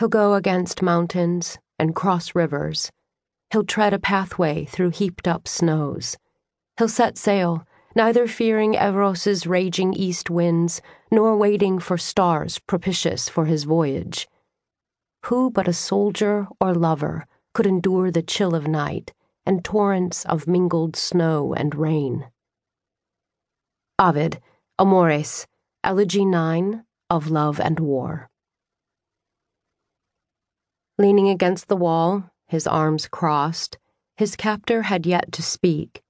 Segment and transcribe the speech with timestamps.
[0.00, 2.90] He'll go against mountains and cross rivers.
[3.52, 6.16] He'll tread a pathway through heaped up snows.
[6.78, 10.80] He'll set sail, neither fearing Evros's raging east winds,
[11.12, 14.26] nor waiting for stars propitious for his voyage.
[15.26, 19.12] Who but a soldier or lover could endure the chill of night
[19.44, 22.30] and torrents of mingled snow and rain?
[23.98, 24.40] Ovid,
[24.78, 25.46] Amores,
[25.84, 28.29] Elegy 9 of Love and War.
[31.00, 33.78] Leaning against the wall, his arms crossed,
[34.18, 36.02] his captor had yet to speak.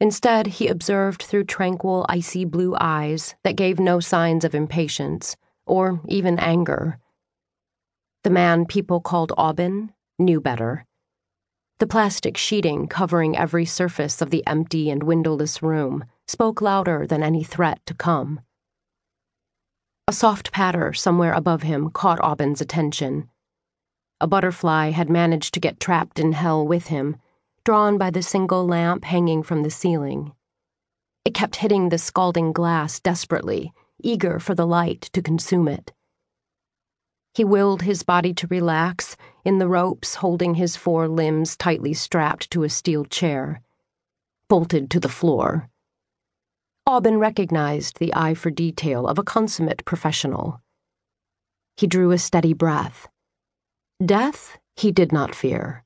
[0.00, 6.00] Instead, he observed through tranquil, icy blue eyes that gave no signs of impatience, or
[6.08, 6.98] even anger.
[8.24, 10.86] The man people called Aubin knew better.
[11.78, 17.22] The plastic sheeting covering every surface of the empty and windowless room spoke louder than
[17.22, 18.40] any threat to come.
[20.08, 23.30] A soft patter somewhere above him caught Aubin's attention.
[24.20, 27.16] A butterfly had managed to get trapped in hell with him
[27.64, 30.32] drawn by the single lamp hanging from the ceiling.
[31.24, 33.72] It kept hitting the scalding glass desperately,
[34.02, 35.92] eager for the light to consume it.
[37.34, 42.50] He willed his body to relax in the ropes holding his four limbs tightly strapped
[42.50, 43.62] to a steel chair,
[44.48, 45.68] bolted to the floor.
[46.86, 50.60] Aubin recognized the eye for detail of a consummate professional.
[51.76, 53.06] He drew a steady breath.
[54.04, 55.84] Death he did not fear.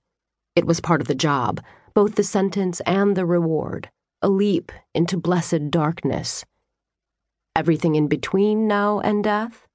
[0.54, 1.60] It was part of the job,
[1.94, 3.90] both the sentence and the reward,
[4.22, 6.44] a leap into blessed darkness.
[7.56, 9.66] Everything in between now and death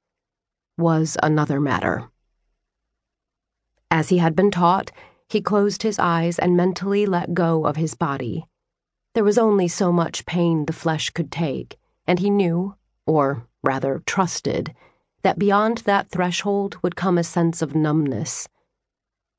[0.77, 2.09] was another matter.
[3.91, 4.91] As he had been taught,
[5.27, 8.45] he closed his eyes and mentally let go of his body.
[9.15, 14.01] There was only so much pain the flesh could take, and he knew, or rather
[14.05, 14.73] trusted,
[15.21, 18.47] that beyond that threshold would come a sense of numbness.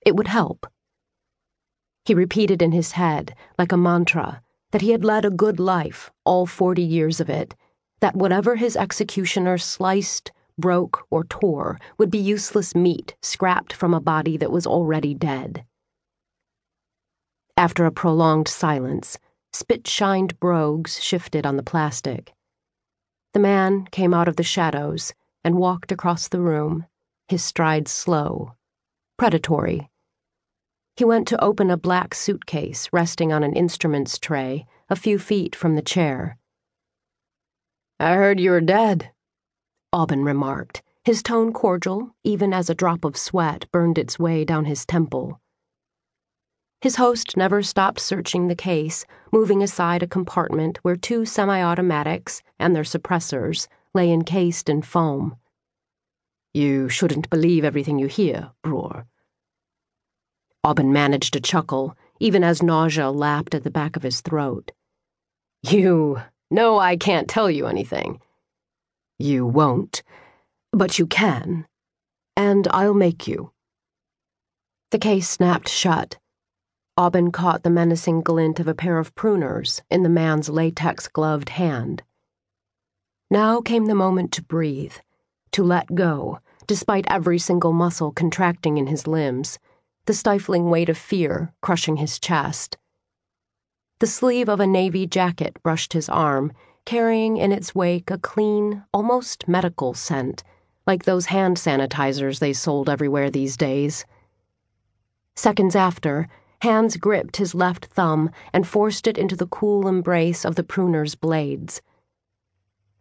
[0.05, 0.67] It would help.
[2.05, 6.10] He repeated in his head, like a mantra, that he had led a good life,
[6.25, 7.54] all forty years of it,
[8.00, 14.00] that whatever his executioner sliced, broke, or tore would be useless meat scrapped from a
[14.00, 15.65] body that was already dead.
[17.56, 19.19] After a prolonged silence,
[19.53, 22.33] spit shined brogues shifted on the plastic.
[23.34, 25.12] The man came out of the shadows
[25.45, 26.87] and walked across the room,
[27.28, 28.55] his stride slow,
[29.19, 29.91] predatory
[31.01, 35.56] he went to open a black suitcase resting on an instruments tray a few feet
[35.56, 36.37] from the chair.
[37.99, 39.11] I heard you were dead,
[39.95, 44.67] Aubin remarked, his tone cordial, even as a drop of sweat burned its way down
[44.67, 45.41] his temple.
[46.83, 52.43] His host never stopped searching the case, moving aside a compartment where two semi automatics
[52.59, 55.37] and their suppressors lay encased in foam.
[56.55, 59.06] You shouldn't believe everything you hear, Bror.
[60.65, 64.73] Aubin managed to chuckle, even as nausea lapped at the back of his throat.
[65.62, 68.21] You know I can't tell you anything.
[69.19, 70.03] You won't,
[70.72, 71.67] but you can,
[72.37, 73.53] and I'll make you.
[74.91, 76.19] The case snapped shut.
[76.97, 81.51] Aubin caught the menacing glint of a pair of pruners in the man's latex gloved
[81.51, 82.03] hand.
[83.32, 84.94] Now came the moment to breathe,
[85.52, 89.60] to let go, despite every single muscle contracting in his limbs
[90.06, 92.76] the stifling weight of fear crushing his chest.
[94.00, 96.52] The sleeve of a navy jacket brushed his arm,
[96.84, 100.42] carrying in its wake a clean, almost medical scent,
[100.84, 104.04] like those hand sanitizers they sold everywhere these days.
[105.36, 106.26] Seconds after,
[106.62, 111.14] hands gripped his left thumb and forced it into the cool embrace of the pruner's
[111.14, 111.80] blades.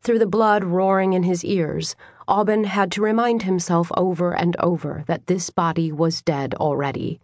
[0.01, 1.95] Through the blood roaring in his ears,
[2.27, 7.19] Aubin had to remind himself over and over that this body was dead already.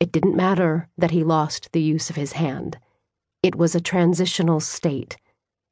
[0.00, 2.78] It didn't matter that he lost the use of his hand.
[3.42, 5.16] It was a transitional state.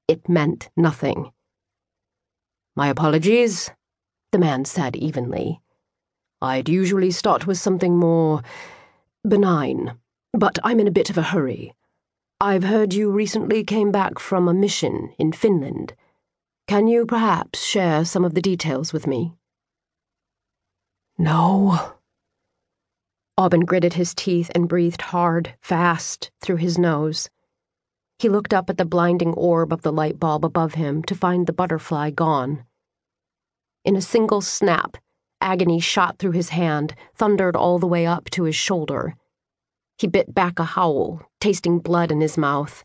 [0.07, 1.33] It meant nothing.
[2.77, 3.71] My apologies,
[4.31, 5.61] the man said evenly.
[6.41, 8.43] I'd usually start with something more
[9.27, 9.99] benign,
[10.33, 11.75] but I'm in a bit of a hurry.
[12.41, 15.95] I've heard you recently came back from a mission in Finland.
[16.71, 19.35] Can you perhaps share some of the details with me?
[21.19, 21.95] No.
[23.37, 27.29] Aubin gritted his teeth and breathed hard, fast, through his nose.
[28.21, 31.49] He looked up at the blinding orb of the light bulb above him to find
[31.49, 32.65] the butterfly gone.
[33.85, 34.97] In a single snap,
[35.41, 39.17] agony shot through his hand, thundered all the way up to his shoulder.
[39.99, 42.85] He bit back a howl, tasting blood in his mouth.